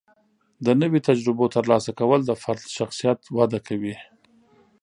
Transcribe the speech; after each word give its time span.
د 0.65 0.67
نوي 0.81 0.99
تجربو 1.07 1.45
ترلاسه 1.55 1.91
کول 1.99 2.21
د 2.25 2.31
فرد 2.43 2.63
شخصیت 2.77 3.19
وده 3.37 3.59
کوي. 3.67 3.95